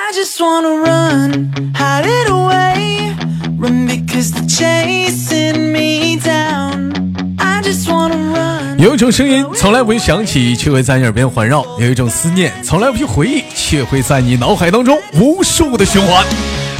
[0.00, 3.16] I just wanna run, hide it away.
[3.58, 6.92] Run because they're chasing me down.
[7.36, 8.78] I just wanna run.
[8.78, 16.24] 有一种声音从来不会响起，却会在你耳边环绕；有一种思念从来不去回忆，却会在你脑海当中无数的循环。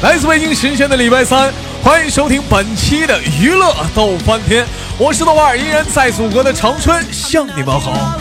[0.01, 4.65] 来自北京时间的礼拜三，欢迎收听本期的娱乐逗翻天，
[4.97, 8.17] 我是豆瓣儿，依然在祖国的长春向你们好。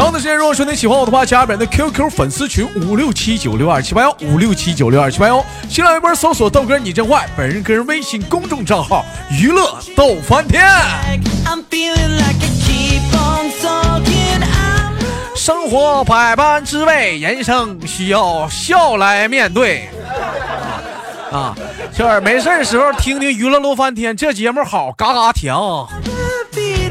[0.00, 10.66] 同样的时间，如果说你喜欢我的话，加本人的 QQ 粉丝群五六七九六二七八幺五六七九六二七八幺，新浪微博搜索豆哥你真坏，本人个人微信公众账号娱乐逗翻天。
[15.36, 19.90] 生活百般滋味，人生需要笑来面对。
[21.30, 21.54] 啊，
[21.94, 25.54] 就是没事的时候听听娱乐乐翻天，这节目好，嘎嘎甜。
[26.54, 26.90] beat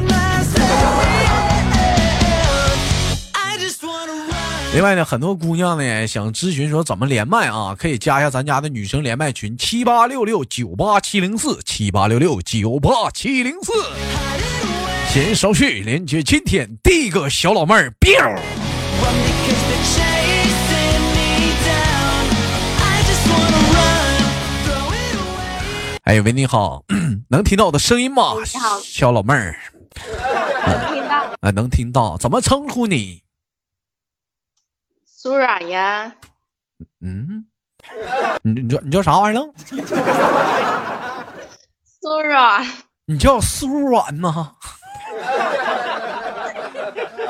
[4.72, 13.72] 另外呢，很多姑娘呢想咨询说怎么连麦啊，可以加一下咱家的女生连麦群七八六六九八七零四七八六六九八七零四。
[15.12, 18.16] 先手续连接今天第一个小老妹儿，biu。
[18.22, 18.36] Run
[19.26, 22.30] because they're chasing me down.
[22.78, 24.22] I just wanna run.
[24.64, 25.98] Throw it away.
[26.04, 26.84] 哎喂，你好，
[27.28, 28.34] 能听到我的声音吗？
[28.34, 29.56] 你好小老妹儿，
[30.94, 33.24] 听到啊，能听到，怎么称呼你？
[35.22, 36.10] 苏软呀，
[37.02, 37.44] 嗯，
[38.42, 39.52] 你你叫你叫啥玩意儿了？
[42.00, 42.66] 苏软，
[43.04, 44.52] 你叫苏软呐？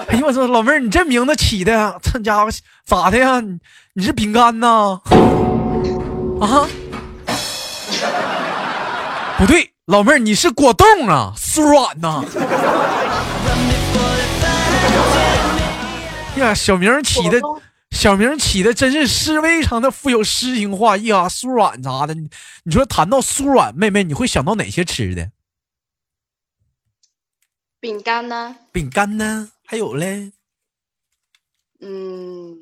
[0.06, 2.50] 哎呦我操，老妹儿，你这名字起的呀，这家伙
[2.86, 3.40] 咋的呀？
[3.40, 3.58] 你
[3.94, 5.00] 你是饼干呐？
[6.40, 6.68] 啊？
[9.36, 12.22] 不对，老妹儿你是果冻啊，酥软呐？
[16.36, 17.40] 呀，小名儿起的
[18.00, 22.14] 小名起的真是是非常的富有诗情画意啊，酥软啥的。
[22.14, 22.30] 你
[22.62, 25.30] 你说谈到酥软，妹妹你会想到哪些吃的？
[27.78, 28.56] 饼干呢？
[28.72, 29.50] 饼干呢？
[29.66, 30.32] 还有嘞，
[31.80, 32.56] 嗯，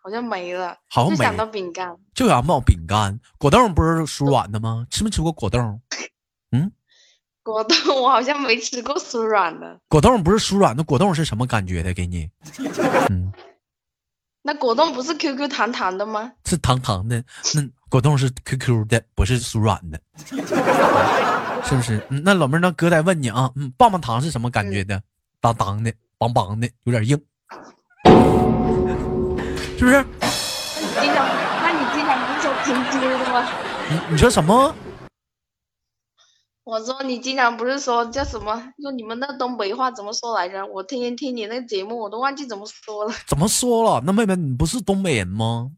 [0.00, 1.96] 好像没了，好像没就想到饼干。
[2.14, 3.18] 就想冒饼干。
[3.38, 4.86] 果冻不是酥软的吗？
[4.88, 5.80] 吃没吃过果冻？
[6.52, 6.70] 嗯
[7.42, 11.92] 果冻 我好像没吃过酥软的，果冻不是酥软的，果冻是什么感觉的？
[11.92, 12.30] 给你，
[13.10, 13.32] 嗯，
[14.46, 16.30] 那果冻不是 QQ 弹弹的吗？
[16.44, 17.20] 是糖糖的。
[17.52, 19.98] 那果冻是 QQ 的，不是酥软的，
[21.64, 22.00] 是不是？
[22.10, 25.02] 嗯，那老妹儿，那哥再问你啊，嗯，棒棒糖是什么感觉的？
[25.40, 27.20] 当当的，梆梆的，有点硬，
[29.76, 30.04] 是不是？
[30.20, 30.22] 那
[30.80, 31.26] 你经常，
[31.60, 33.44] 那你经常不是说听歌的吗？
[33.90, 34.72] 你你说什么？
[36.66, 38.52] 我说你经常不是说叫什么？
[38.82, 40.66] 说你们那东北话怎么说来着？
[40.66, 43.14] 我天天听你那个节目，我都忘记怎么说了。
[43.24, 44.02] 怎么说了？
[44.04, 45.70] 那妹妹，你不是东北人吗？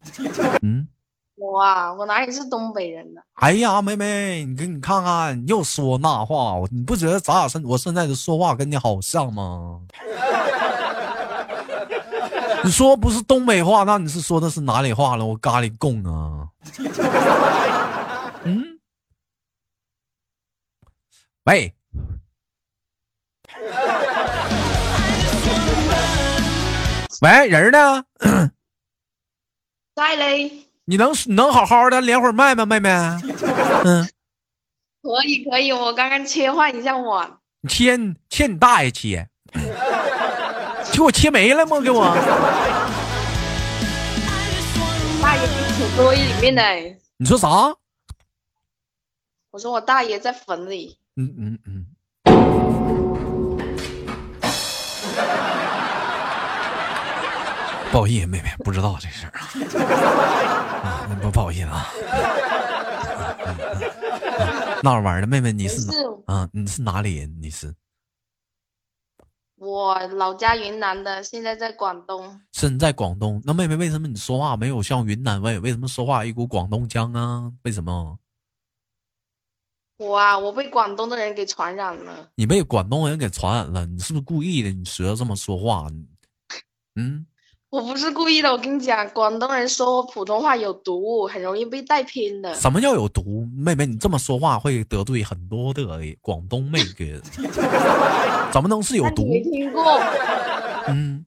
[0.63, 0.89] 嗯。
[1.37, 3.21] 我啊，我哪里是东北人呢？
[3.35, 9.81] 哎呀，妹妹，你给你看看，你又说那话，你不觉得咱俩现我现在的说话跟你好像吗？
[12.65, 15.27] 你说不是东北话，那你是说的是哪里话了？
[15.27, 16.49] 我咖喱贡啊。
[21.49, 21.73] 喂，
[27.23, 28.05] 喂，人呢？
[29.97, 32.91] 在嘞，你能你能好好的连会儿麦吗，妹妹？
[33.87, 34.07] 嗯。
[35.03, 37.41] 可以可以，我刚刚切换一下网。
[37.63, 39.27] 你切你切你大爷切，
[40.93, 41.81] 给我切没了吗？
[41.81, 42.05] 给我，
[45.23, 46.63] 大爷在土堆里面呢。
[47.17, 47.49] 你说啥？
[49.51, 50.99] 我说我大爷在坟里。
[51.21, 51.85] 嗯嗯嗯。
[57.91, 59.43] 不好意思，妹妹不知道这事儿啊，
[60.87, 61.85] 啊，那不不好意思啊。
[61.99, 62.07] 嗯
[63.47, 63.91] 嗯嗯
[64.81, 66.49] 那玩的妹妹，你是哪不是啊？
[66.53, 67.37] 你是哪里人？
[67.43, 67.75] 你是
[69.57, 72.41] 我老家云南的，现在在广东。
[72.53, 73.43] 身在广东？
[73.45, 75.59] 那妹妹为什么你说话没有像云南味？
[75.59, 77.51] 为什么说话一股广东腔啊？
[77.65, 78.17] 为什么？
[79.99, 82.31] 我啊，我被广东的人给传染了。
[82.37, 84.71] 你被广东人给传染了，你是不是故意的？
[84.71, 85.89] 你学这么说话，
[86.95, 87.27] 嗯，
[87.69, 92.55] 我不是故意的，我跟你讲，广东人说普通话有毒，很容易被带偏的。
[92.55, 93.45] 什么叫有毒？
[93.57, 95.85] 妹妹，你这么说话会得罪很多的
[96.21, 97.21] 广东妹哥，
[98.53, 99.27] 怎么能是有毒？
[99.27, 99.83] 没听过？
[100.87, 101.27] 嗯，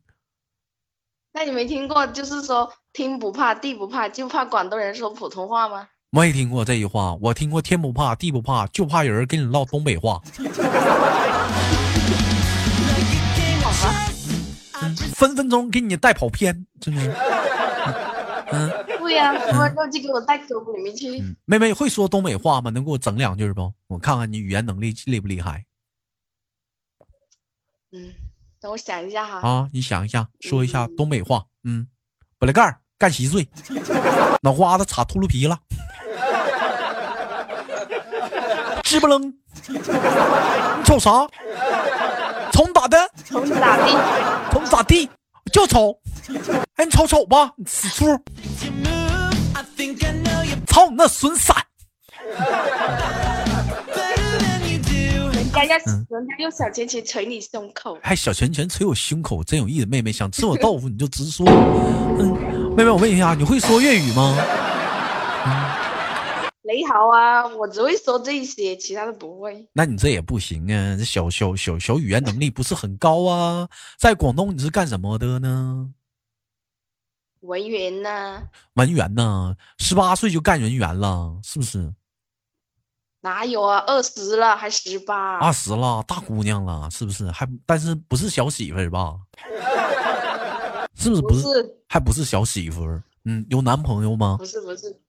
[1.33, 5.89] 那你没听过，就是说天不怕地不怕，就怕广东人说普通话吗？
[6.13, 10.21] 我也听过这句话，我听过天不怕地不怕，就怕有人跟你唠东北话，
[15.15, 17.01] 分分钟给你带跑偏，真的。
[18.51, 21.17] 嗯，对对呀、他们肉就给我带沟里面去。
[21.17, 22.69] 嗯，妹妹会说东北话吗？
[22.69, 23.73] 能给我整两句不？
[23.87, 25.63] 我看看你语言能力厉不厉害
[27.93, 28.13] 嗯，
[28.59, 29.39] 等我想一下哈。
[29.47, 29.69] 啊！
[29.71, 31.45] 你想一下，说一下东北话。
[31.63, 31.87] 嗯，
[32.37, 33.47] 本来盖儿干稀碎，
[34.41, 35.57] 脑瓜子插秃噜皮了，
[38.91, 39.33] 支不楞，
[39.69, 39.79] 你
[40.83, 41.25] 瞅啥？
[42.51, 42.97] 瞅你咋的？
[43.23, 43.97] 瞅你咋地？
[44.51, 45.09] 瞅你咋地？
[45.53, 45.97] 就瞅，
[46.75, 48.05] 哎，你瞅瞅吧，你死猪
[50.67, 51.53] 操你那损色.
[55.31, 57.97] 人家要、嗯人家用小拳拳捶你胸口。
[58.03, 59.85] 还小拳拳捶我胸口，真有意思。
[59.85, 61.45] 妹妹想吃我豆腐你就直说。
[61.47, 64.35] 嗯，妹妹，我问一下，你会说粤语吗？
[66.63, 69.67] 你好啊，我只会说这些，其他的不会。
[69.73, 73.67] 那你这也不行啊，这小小小小语言能力不是很高啊。
[73.97, 75.91] 在广东你是干什么的呢？
[77.39, 78.43] 文员呢？
[78.75, 79.55] 文员呢？
[79.79, 81.91] 十八岁就干文员了，是不是？
[83.21, 83.79] 哪有啊？
[83.87, 85.39] 二十了还十八？
[85.39, 87.29] 二十了，大姑娘了，是不是？
[87.31, 89.15] 还但是不是小媳妇儿吧？
[90.95, 91.41] 是不是不是？
[91.41, 93.01] 不是，还不是小媳妇儿？
[93.25, 94.35] 嗯，有男朋友吗？
[94.37, 95.01] 不是，不是。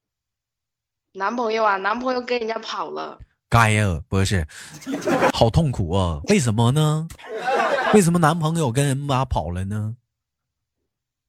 [1.15, 3.19] 男朋友啊，男朋友跟人家跑了。
[3.51, 4.47] 该呀，不是，
[5.35, 6.21] 好痛苦啊！
[6.29, 7.07] 为什么呢？
[7.93, 9.95] 为什么男朋友跟人妈跑了呢？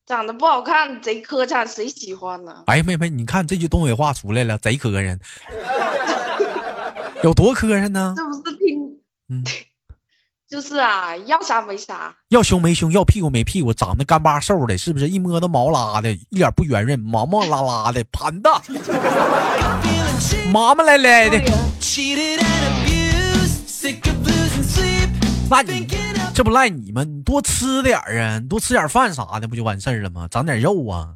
[0.06, 2.64] 长得不好看，贼磕碜，谁喜欢呢？
[2.68, 5.20] 哎呀，妹妹，你看这句东北话出来了，贼磕碜，
[7.24, 8.14] 有多磕碜呢？
[8.16, 9.00] 这不是听？
[9.28, 9.44] 嗯，
[10.54, 12.16] 就是啊，要啥没啥。
[12.30, 15.10] 要胸没胸，要屁股没屁股，长得干巴瘦的，是不是？
[15.10, 18.52] 一摸都毛拉的，一点不圆润，毛毛拉拉的，盘的，
[20.54, 21.40] 麻麻赖赖的。
[25.50, 25.88] 那你
[26.36, 27.04] 这不赖你吗？
[27.04, 30.28] 你多吃点儿啊，你多吃点饭啥的，不就完事儿了吗？
[30.30, 31.16] 长点肉啊。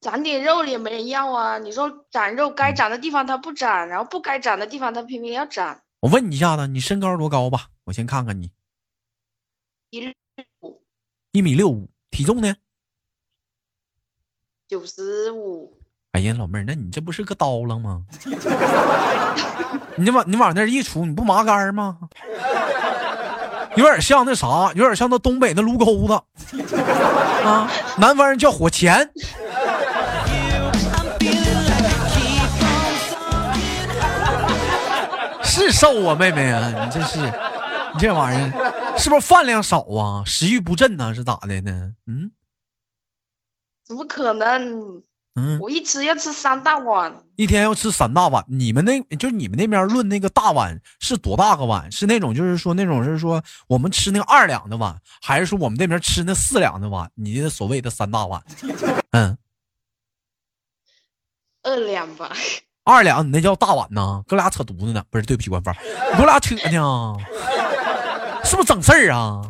[0.00, 1.58] 长点肉也没人要啊！
[1.58, 5.78] 你说长肉，该长的地方它不长，然后不该长的地方它偏偏要长。
[6.00, 7.70] 我问你一下子，你身高多高吧？
[7.84, 8.52] 我先看看你，
[9.90, 10.12] 一六
[10.60, 10.80] 五
[11.32, 12.54] 一米六五，体重呢？
[14.68, 15.76] 九十五，
[16.12, 18.04] 哎呀，老妹儿，那你这不是个刀郎吗？
[19.96, 21.98] 你这往你往那儿一杵，你不麻杆儿吗？
[23.76, 26.12] 有点像那啥，有点像那东北那撸钩子
[27.44, 27.68] 啊，
[27.98, 29.10] 南方人叫火钳。
[35.70, 40.24] 是瘦啊，妹妹啊，你这是，你这玩意儿是不是饭量少啊？
[40.24, 41.92] 食欲不振呢、是咋的呢？
[42.06, 42.30] 嗯
[43.84, 45.02] 怎么可能？
[45.34, 48.44] 嗯，我一吃要吃三大碗，一天要吃三大碗。
[48.48, 51.90] 你们那就你们那边论那个大碗是多大个碗？
[51.92, 57.10] 是那种就是说那种是说我们吃那个二两的碗，还是说我们那边吃那四两的碗？
[57.14, 58.42] 你的所谓的三大碗？
[59.12, 59.38] 嗯，
[61.62, 62.32] 二两吧。
[62.88, 64.22] 二两你那叫大碗呐？
[64.26, 65.04] 哥俩扯犊子呢？
[65.10, 65.74] 不是，对不起，官方，
[66.10, 67.16] 你给我俩扯呢？
[68.42, 69.42] 是不是整事儿啊？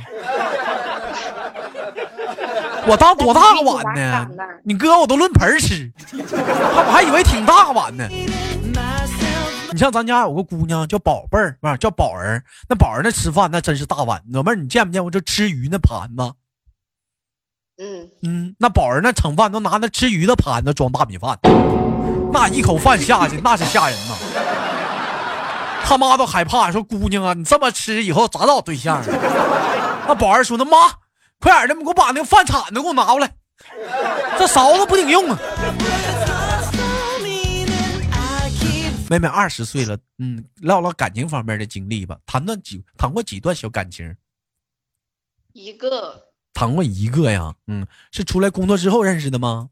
[2.89, 4.27] 我当多大个碗呢
[4.65, 8.09] 你哥我都论盆儿吃，我还以为挺大碗呢。
[9.71, 14.21] 你像咱家有个姑娘叫宝贝儿，不是叫宝儿，那宝儿那吃饭那真是大碗。
[14.33, 16.33] 老妹儿，你见没见过这吃鱼那盘子？
[17.81, 21.39] 嗯，嗯，那宝儿那盛饭都拿那吃鱼的盘子装大米饭，
[22.39, 24.15] 那一口饭下去那是吓人呐。
[25.85, 29.05] 他妈都害怕，说姑娘啊，你这么吃以后咋找对象啊？
[30.07, 30.77] 那宝儿说那妈，
[31.41, 33.29] 快点的，你给我把那个饭铲子给我拿过来，
[34.39, 35.39] 这勺子不顶用啊。
[39.11, 44.15] 妹妹二十岁了，嗯，唠唠感情方面的经历吧，谈段几谈过几段小感情，
[45.55, 46.23] 一个
[46.55, 49.71] 谈过一个呀，嗯，是出来工作之后认识的吗？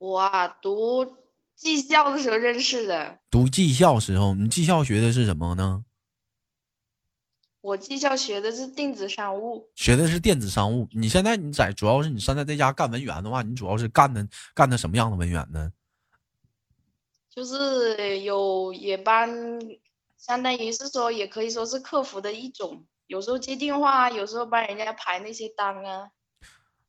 [0.00, 1.18] 我啊读
[1.54, 3.18] 技校的时候认识的。
[3.30, 5.84] 读技校时候，你技校学的是什么呢？
[7.60, 10.88] 我技校学的是电子商务，学的是电子商务。
[10.92, 15.70] 你现在你在主要是你现在在家干文员的话，你主要是干的干的什么样的文员呢？
[17.28, 19.28] 就是有也帮，
[20.16, 26.08] 相当于是说也可以说是客服的一种，有时候接电话，有时候帮人家排那些单啊。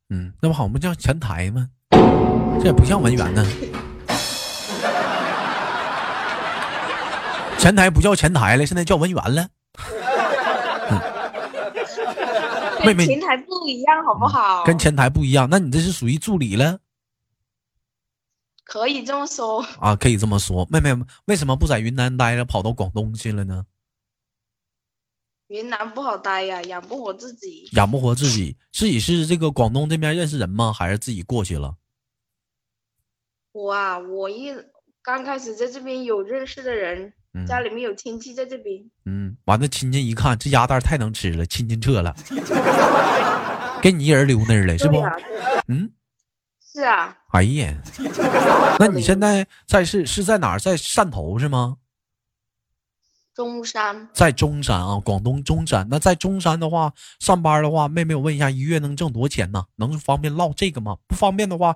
[0.07, 1.69] 嗯，那不好不叫前台吗？
[2.61, 3.43] 这也不像文员呢。
[7.57, 9.47] 前台不叫前台了，现在叫文员了。
[12.85, 14.63] 妹妹跟前台不一样，好不好？
[14.63, 16.77] 跟前台不一样，那你这是属于助理了
[18.63, 19.95] 可以这么说，啊？
[19.95, 20.67] 可以这么说。
[20.69, 23.65] 妹妹为什么不在云南待着，跑到广东去了呢？
[25.47, 27.67] 云南不好待呀，养不活自己。
[27.73, 30.71] 养不活自己，自己是这个广东这边认识人吗？
[30.71, 31.73] 还是自己过去了？
[33.51, 34.53] 我啊，我一
[35.01, 37.45] 刚开始在这边有认识的人，嗯。
[37.45, 42.15] 家里面有亲戚在这边，嗯，完了，亲戚一看这鸭蛋太能吃了，亲戚撤了，
[43.81, 45.01] 给你一人留那儿了，是不
[45.67, 45.91] 嗯，
[46.73, 47.73] 是啊，哎呀，
[48.79, 50.59] 那你现在在是是在哪儿？
[50.59, 51.77] 在汕头是吗？
[53.33, 55.87] 中山在中山啊，广东中山。
[55.89, 59.65] 那在中山的话，上班的话，妹妹，我问一下，一月能挣多少钱呢？
[59.77, 60.97] 能方便唠这个吗？
[61.07, 61.75] 不方便的话，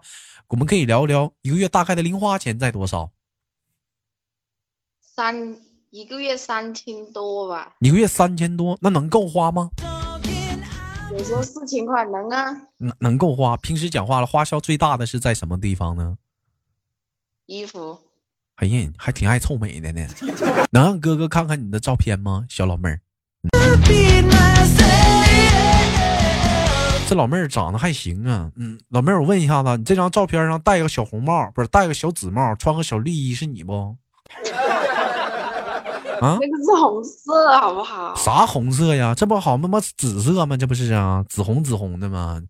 [0.50, 3.12] 我们可以聊一聊一个月大概的零花钱在多少？
[5.00, 5.56] 三
[5.92, 9.70] 一个月三千多吧，一个月三千多，那能够花吗？
[11.14, 12.52] 有时候四千块能啊。
[12.78, 13.56] 能能够花。
[13.58, 16.18] 平时讲话了，花销最大的是在什么地方呢？
[17.46, 17.98] 衣服
[18.56, 20.08] 哎呀，还挺爱臭美的呢。
[20.72, 23.00] 能让哥哥看看你的照片吗，小老妹儿？
[27.08, 33.74] 这老妹儿长得还行啊，嗯，老妹儿，我问一下子，你这张照片上戴个小红帽，不是戴个小紫帽，穿个小绿衣，是你不？
[36.22, 36.40] 啊？
[36.40, 38.16] 那个是红色，好不好？
[38.16, 39.14] 啥红色呀？
[39.14, 40.56] 这不好他妈紫色吗？
[40.58, 42.42] 这不是啊，紫红紫红的吗？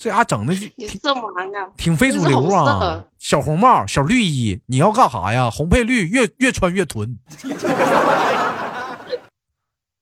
[0.00, 1.68] 这丫整的你色盲啊？
[1.76, 3.04] 挺非主流啊！
[3.18, 5.50] 小红帽、小绿衣，你要干啥呀？
[5.50, 7.18] 红配绿，越越穿越囤。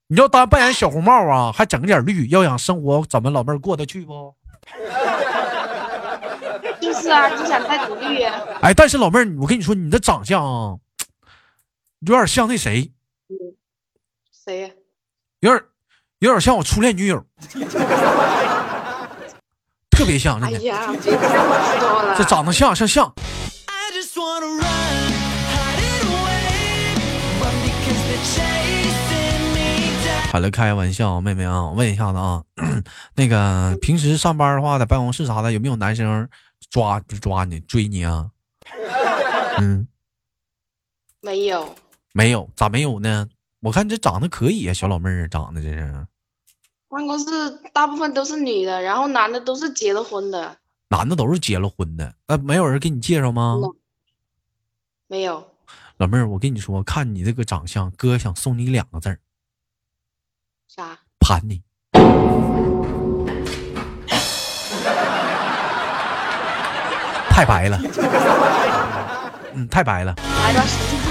[0.07, 4.33] 你要当扮演小红帽啊，还整点绿，要想生活怎么老妹儿过得去不？
[6.81, 8.39] 就是啊，就想太独立啊。
[8.63, 10.79] 哎，但是老妹儿，我跟你说，你的长相啊，
[12.07, 12.93] 有点像那谁，
[14.31, 14.71] 谁呀？
[15.41, 15.61] 有点
[16.21, 17.25] 有点像我初恋女友，
[19.99, 21.11] 特别像，哎呀，别
[22.17, 23.13] 这长得像像像.
[30.31, 32.45] 好了，开玩笑，妹妹啊，我问一下子啊，
[33.17, 36.29] 那个平时上班的话，在办公室啥的，有没有男生
[36.71, 38.31] 抓不是抓你追你啊？
[39.59, 39.89] 嗯，
[41.23, 41.75] 没有，
[42.13, 43.27] 没有，咋没有呢？
[43.63, 46.07] 我看这长得可以啊，小老妹儿长得这是，
[46.89, 47.27] 办公室
[47.73, 50.57] 大部分都是女的，然后男的都是结了婚的。
[50.89, 53.61] 男的都是结了婚的，那、没有人给你介绍吗？
[53.63, 53.75] 嗯
[55.11, 55.47] 没有，
[55.97, 59.19] 老妹儿，我跟你说，看你这个长相，哥想送你两个字儿，
[60.69, 60.99] 啥？
[61.19, 61.63] 盘你。
[67.31, 67.81] 太白了，
[69.55, 70.15] 嗯，太白了。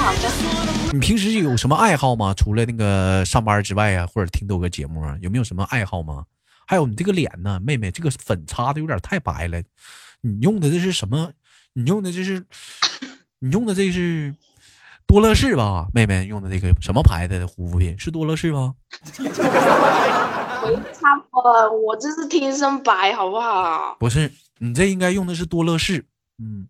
[0.08, 0.94] 好的。
[0.94, 2.34] 你平时有什么爱好吗？
[2.34, 6.24] 除了那个上班之外啊，或者听豆哥节目啊，有没有什么爱好吗？
[6.66, 9.62] 还有你这个脸呢，妹妹，这个粉擦的有点太白了，
[10.22, 11.34] 你用的这是什么？
[11.74, 12.46] 你用的这是，
[13.40, 14.34] 你用的这是
[15.06, 15.88] 多乐士吧？
[15.94, 18.00] 妹妹用的这个什么牌子的护肤品？
[18.00, 18.76] 是多乐士吗？
[19.20, 23.98] 我差不多，我这是天生白，好不好？
[24.00, 26.06] 不是，你这应该用的是多乐士，
[26.40, 26.66] 嗯，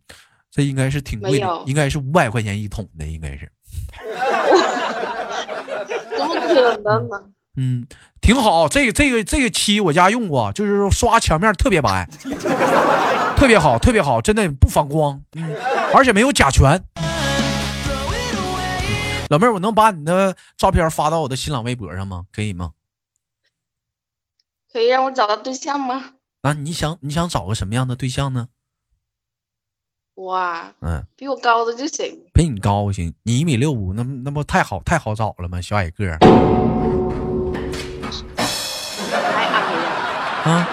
[0.58, 3.52] 这应该是挺贵的，应该是五百块钱一桶的，应该是，
[6.18, 7.24] 怎么可能呢？
[7.58, 7.86] 嗯，
[8.22, 8.68] 挺好。
[8.68, 12.10] 这个这个这个漆我家用过，就是刷墙面特别白，
[13.38, 15.56] 特别好，特别好，真的不反光，嗯，
[15.94, 16.84] 而且没有甲醛。
[19.30, 22.24] 老妹儿，我能把你的照片发到我的新浪微博上吗？
[22.34, 22.72] 可以吗？
[24.74, 26.14] 可以让我找到对象吗？
[26.42, 28.48] 啊，你想你想找个什么样的对象呢？
[30.18, 32.20] 哇，嗯，比我高的就行。
[32.34, 35.62] 比你高行，你一米六五，那那不太好太好找了吗？
[35.62, 36.18] 小矮个儿
[40.44, 40.68] 啊，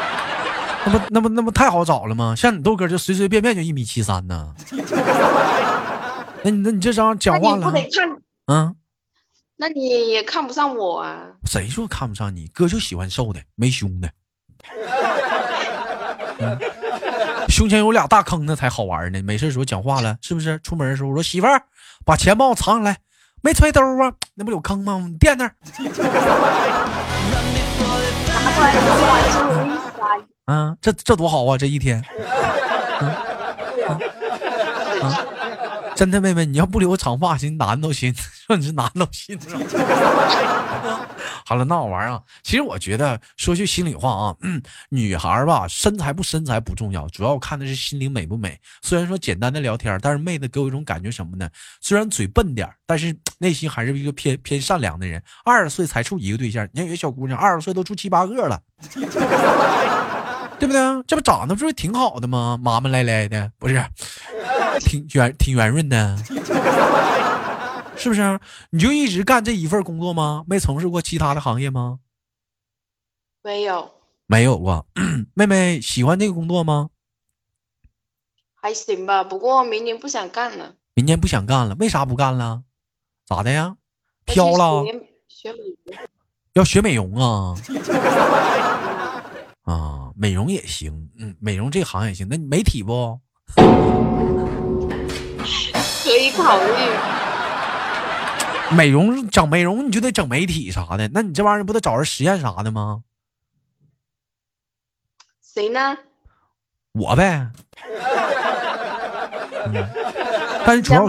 [0.87, 2.35] 那不那不那不太好找了吗？
[2.35, 4.55] 像你豆哥就随随便便就一米七三呢。
[6.43, 7.73] 那你那你这张讲话了？
[8.47, 8.75] 嗯，
[9.57, 11.33] 那你也看不上我啊？
[11.45, 12.47] 谁说看不上你？
[12.49, 14.11] 哥就喜欢瘦的，没胸的。
[16.39, 16.59] 嗯
[17.54, 19.23] 胸前有俩大坑那才好玩呢。
[19.23, 20.58] 没事时候讲话了，是不是？
[20.64, 21.62] 出门的时候我说媳妇儿，
[22.04, 22.96] 把钱帮我藏起来，
[23.42, 25.06] 没揣兜啊，那不有坑吗？
[25.08, 25.54] 你垫那儿。
[30.46, 30.52] 啊？
[30.52, 31.56] 啊，这这多好啊！
[31.56, 32.02] 这一天，
[33.00, 33.14] 嗯啊
[33.87, 34.00] 啊
[35.95, 38.13] 真的，妹妹，你要不留长发，寻男都寻，
[38.47, 39.39] 说你是男都寻。
[41.47, 48.59] 好了，那我玩啊，其实我觉得说句心里话啊，嗯，女孩吧，身材不身材不重要，主要看的是心灵美不美。
[48.83, 51.49] 虽然说简单的聊天，但是妹子给我一种感觉什么呢？
[51.81, 55.23] 虽然嘴笨点但是内心还是一个偏偏善良的人。
[55.45, 58.61] 二十岁才处一个对象，你看有些小姑娘二十岁都处七八个了。
[60.59, 60.81] 对不对？
[61.07, 62.59] 这不长得不是挺好的吗？
[62.63, 63.85] 麻麻赖赖的，不是，
[64.81, 66.35] 挺圆挺圆润的，是
[67.97, 68.40] 是不是？
[68.71, 70.45] 你就一直干这一份工作吗？
[70.47, 72.00] 没从事过其他的行业吗？
[73.43, 73.93] 没有，
[74.26, 74.87] 没有过。
[75.35, 76.90] 妹妹喜欢这个工作吗？
[78.54, 79.23] 还行吧。
[79.23, 82.62] 不过明年不想干了，明年不想干了，为啥不干了？
[83.26, 83.76] 咋的呀？
[84.25, 84.85] 飘了？
[85.28, 86.09] 学学美容。
[86.54, 87.54] 要学美容啊？
[89.64, 92.26] 啊，美容也行，嗯，美容这行也行。
[92.28, 93.21] 那你媒体不？
[96.31, 96.73] 考虑。
[98.71, 103.02] 美容整美容你就得整媒体啥的，那你这玩意儿不得找人实验啥的吗？
[105.43, 105.97] 谁呢？
[106.93, 107.50] 我呗。
[109.66, 109.88] 嗯
[110.66, 111.07] 但是主要？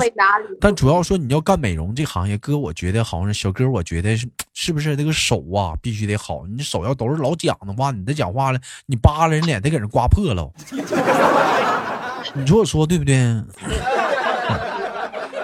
[0.60, 6.46] 但主要说你要干美容这行业，哥，我觉得好像小哥，我觉得是是不是这个手啊必须得好？
[6.46, 10.52] 你手要都是老讲的话，你这讲话了，你扒拉人脸得给人刮破了。
[12.36, 13.16] 你说我说对不对？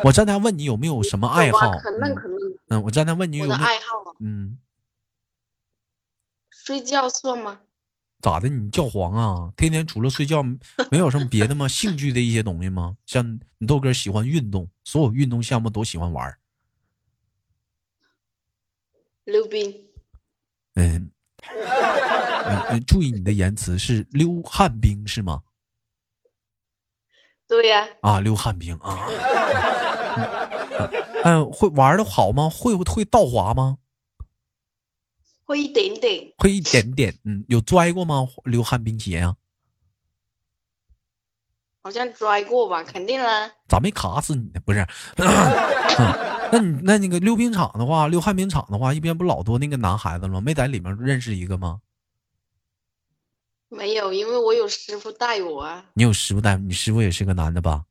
[0.03, 1.77] 我刚才问你有没有什么爱好有啊？
[1.81, 2.37] 可嫩可嫩。
[2.69, 4.57] 嗯，我刚才问你有没有爱好啊，嗯，
[6.49, 7.61] 睡觉算吗？
[8.21, 8.47] 咋的？
[8.47, 9.51] 你教皇啊？
[9.57, 10.43] 天天除了睡觉，
[10.91, 11.67] 没有什么别的吗？
[11.67, 12.95] 兴趣的一些东西吗？
[13.05, 16.37] 像你豆哥喜欢运动，所有运动项目都喜欢玩儿。
[19.25, 19.71] 溜冰。
[20.75, 25.41] 嗯，嗯嗯注意你的言辞，是溜旱冰是吗？
[27.47, 29.07] 对呀、啊，溜旱冰啊。
[31.23, 32.49] 嗯，嗯会玩的好吗？
[32.49, 33.77] 会会倒滑吗？
[35.45, 36.33] 会一点点。
[36.37, 37.17] 会一点点。
[37.25, 38.27] 嗯，有摔过吗？
[38.45, 39.35] 溜旱冰鞋啊？
[41.83, 42.83] 好像摔过吧？
[42.83, 43.51] 肯定啦。
[43.67, 44.61] 咋没卡死你呢？
[44.63, 44.85] 不是，
[45.17, 45.23] 嗯
[46.53, 50.41] 那你那那个溜冰场的话，溜旱冰场的话，一边不老多那个男孩子了吗？
[50.41, 51.81] 没在里面认识一个吗？
[53.69, 55.85] 没有，因为我有师傅带我啊。
[55.93, 57.83] 你有师傅带，你师傅也是个男的吧？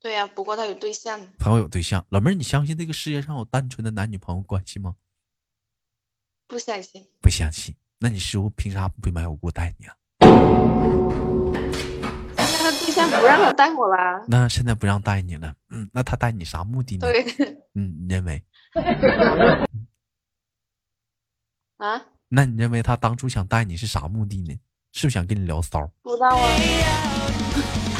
[0.00, 1.20] 对呀、不过他有对象。
[1.38, 4.94] 朋友有对象，老妹儿，你相信这个世界上有单纯的男女朋友关系吗？
[6.46, 7.04] 不相信。
[7.20, 7.74] 不相信。
[7.98, 9.96] 那你师傅凭啥不买我给我带你啊？
[12.36, 14.22] 现在他对象不让他带我啦。
[14.28, 17.08] 那现在不让带你了，嗯，那他带你啥目的呢？
[17.10, 17.24] 对。
[17.74, 18.44] 嗯，你认为？
[21.78, 22.04] 啊？
[22.28, 24.60] 那你认为他当初想带你是啥目的呢？
[24.92, 25.90] 是不是想跟你聊骚？
[26.02, 27.95] 不知道啊。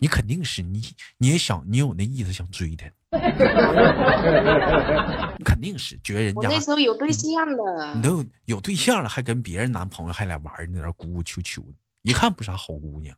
[0.00, 0.82] 你肯定是你，
[1.18, 2.90] 你也想，你有那意思想追他，
[5.44, 8.02] 肯定是觉得人家我那时候有对象了你。
[8.02, 13.14] 都有有对象了，还跟别人男朋友还来玩呢，在那儿咕咕秋秋的，一看不啥好姑娘。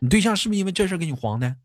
[0.00, 1.56] 你对象是不是因为这事儿给你黄的？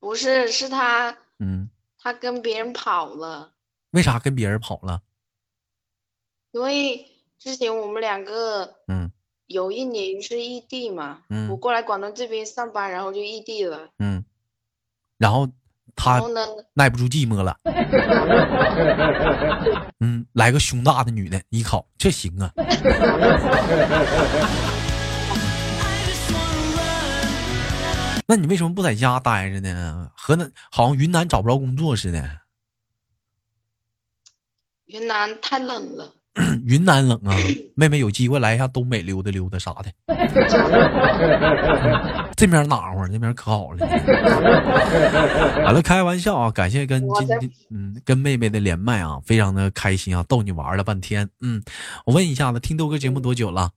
[0.00, 3.52] 不是，是他，嗯，他跟别人跑了。
[3.92, 5.02] 为啥跟别人跑了？
[6.50, 7.06] 因为
[7.38, 9.10] 之前我们两个嗯
[9.46, 13.88] 有一年是异地嘛，嗯我过来广东这边上班，然后就异地了。
[13.98, 14.24] 嗯，
[15.18, 15.52] 然后然
[15.94, 17.58] 他后呢，耐不住寂寞了，
[20.00, 22.52] 嗯，来个胸大的女的，依靠这行啊。
[28.26, 30.10] 那你为什么不在家待着呢？
[30.16, 32.40] 河南好像云南找不着工作似的。
[34.86, 36.14] 云南太冷了。
[36.64, 37.36] 云南冷啊，
[37.76, 39.92] 妹妹有机会来一下东北溜达溜达啥的。
[42.36, 43.86] 这边暖和，这边可好了。
[45.64, 51.28] 好了，开玩笑啊，感谢跟今天嗯跟妹妹的连麦啊，非常的开心啊，逗你玩了半天。
[51.40, 51.62] 嗯，
[52.06, 53.72] 我问一下子，听豆哥节目多久了？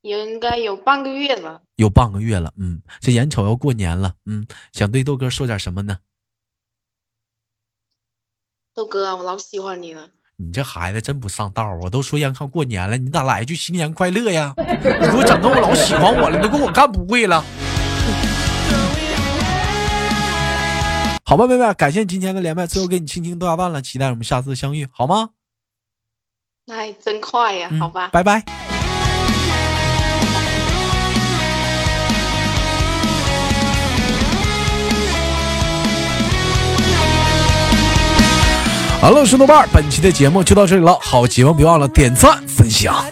[0.00, 1.60] 应该有半个月了。
[1.76, 2.52] 有半个月了。
[2.56, 5.98] 嗯，这眼瞅要过年了，嗯，想对豆哥说点什么呢？
[8.74, 10.08] 豆哥啊，我老喜欢你了。
[10.36, 14.54] 你这孩子真不上道儿我都说眼看过年了，你咋来一句新年快乐呀？
[14.56, 17.44] 你给我整的我老喜欢我了，你都给我干不会了。
[21.24, 25.30] 好吧，妹妹，感谢今天的连麦，最后给你轻轻剁下蛋了，期待我们下次相遇，好吗？
[26.64, 28.08] 那还真快呀，嗯好吧。
[28.08, 28.42] 拜拜。
[39.02, 40.96] 好了，石头伴，本期的节目就到这里了。
[41.02, 43.04] 好节目别忘了点赞分享。